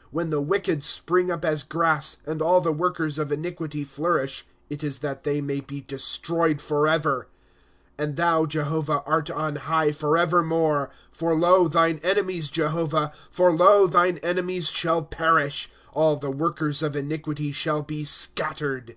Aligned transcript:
'When 0.12 0.30
the 0.30 0.40
wicked 0.40 0.84
spring 0.84 1.28
up 1.28 1.44
as 1.44 1.64
grass. 1.64 2.18
And 2.24 2.40
all 2.40 2.60
the 2.60 2.70
workers 2.70 3.18
of 3.18 3.30
iaiquity 3.32 3.84
flourish; 3.84 4.46
It 4.70 4.84
is 4.84 5.00
that 5.00 5.24
they 5.24 5.40
may 5.40 5.58
be 5.58 5.80
destroyed 5.80 6.60
forever. 6.60 7.26
^ 7.98 8.04
And 8.04 8.14
thou, 8.14 8.46
Jehovah, 8.46 9.02
art 9.04 9.28
on 9.28 9.56
high 9.56 9.90
forevermore, 9.90 10.88
^ 10.94 10.94
For 11.10 11.34
lo, 11.34 11.66
thine 11.66 11.98
enemies, 12.04 12.48
Jehovah, 12.48 13.10
For 13.32 13.50
lo, 13.50 13.88
thine 13.88 14.18
enemies 14.18 14.68
shall 14.68 15.02
perish; 15.02 15.68
All 15.92 16.14
the 16.14 16.30
workers 16.30 16.80
of 16.84 16.94
iniquity 16.94 17.50
shall 17.50 17.82
be 17.82 18.04
scattered. 18.04 18.94